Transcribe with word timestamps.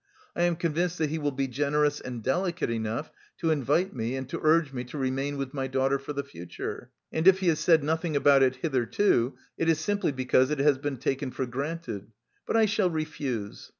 I 0.35 0.41
am 0.45 0.55
convinced 0.55 0.97
that 0.97 1.11
he 1.11 1.19
will 1.19 1.29
be 1.29 1.47
generous 1.47 2.01
and 2.01 2.23
delicate 2.23 2.71
enough 2.71 3.11
to 3.37 3.51
invite 3.51 3.95
me 3.95 4.15
and 4.15 4.27
to 4.29 4.39
urge 4.41 4.73
me 4.73 4.83
to 4.85 4.97
remain 4.97 5.37
with 5.37 5.53
my 5.53 5.67
daughter 5.67 5.99
for 5.99 6.11
the 6.11 6.23
future, 6.23 6.89
and 7.13 7.27
if 7.27 7.37
he 7.37 7.49
has 7.49 7.59
said 7.59 7.83
nothing 7.83 8.15
about 8.15 8.41
it 8.41 8.55
hitherto, 8.55 9.35
it 9.59 9.69
is 9.69 9.79
simply 9.79 10.11
because 10.11 10.49
it 10.49 10.57
has 10.57 10.79
been 10.79 10.97
taken 10.97 11.29
for 11.29 11.45
granted; 11.45 12.07
but 12.47 12.57
I 12.57 12.65
shall 12.65 12.89
refuse. 12.89 13.69